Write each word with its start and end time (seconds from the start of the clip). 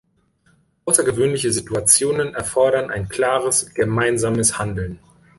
Außergewöhnliche 0.85 1.51
Situationen 1.51 2.33
erfordern 2.33 2.89
ein 2.89 3.07
klares, 3.07 3.71
gemeinsames 3.75 4.57
Handeln. 4.57 4.97